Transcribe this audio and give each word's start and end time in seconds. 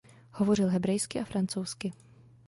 Hovořil 0.31 0.69
hebrejsky 0.69 1.19
a 1.19 1.23
francouzsky. 1.25 1.93